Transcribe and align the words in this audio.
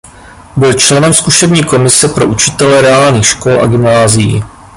Byl 0.57 0.73
členem 0.73 1.13
zkušební 1.13 1.63
komise 1.63 2.07
pro 2.07 2.27
učitele 2.27 2.81
reálných 2.81 3.25
škol 3.25 3.61
a 3.63 3.67
gymnázií. 3.67 4.43